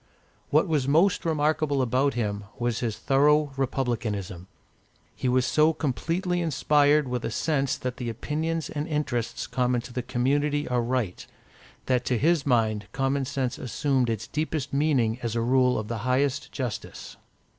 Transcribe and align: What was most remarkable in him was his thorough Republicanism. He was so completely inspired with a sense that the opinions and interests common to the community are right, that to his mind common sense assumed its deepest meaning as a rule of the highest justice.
What 0.49 0.67
was 0.67 0.87
most 0.87 1.25
remarkable 1.25 1.83
in 1.83 2.11
him 2.13 2.45
was 2.57 2.79
his 2.79 2.97
thorough 2.97 3.53
Republicanism. 3.55 4.47
He 5.15 5.29
was 5.29 5.45
so 5.45 5.73
completely 5.73 6.41
inspired 6.41 7.07
with 7.07 7.23
a 7.23 7.29
sense 7.29 7.77
that 7.77 7.97
the 7.97 8.09
opinions 8.09 8.67
and 8.67 8.87
interests 8.87 9.45
common 9.45 9.81
to 9.81 9.93
the 9.93 10.01
community 10.01 10.67
are 10.67 10.81
right, 10.81 11.23
that 11.85 12.03
to 12.05 12.17
his 12.17 12.47
mind 12.47 12.87
common 12.93 13.25
sense 13.25 13.59
assumed 13.59 14.09
its 14.09 14.25
deepest 14.25 14.73
meaning 14.73 15.19
as 15.21 15.35
a 15.35 15.41
rule 15.41 15.77
of 15.77 15.87
the 15.87 15.99
highest 15.99 16.51
justice. 16.51 17.17